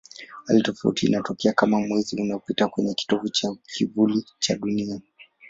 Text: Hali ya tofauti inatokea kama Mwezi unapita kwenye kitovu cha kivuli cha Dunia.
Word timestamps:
Hali 0.47 0.59
ya 0.59 0.63
tofauti 0.65 1.05
inatokea 1.05 1.53
kama 1.53 1.79
Mwezi 1.81 2.21
unapita 2.21 2.67
kwenye 2.67 2.93
kitovu 2.93 3.29
cha 3.29 3.55
kivuli 3.65 4.25
cha 4.39 4.55
Dunia. 4.55 5.01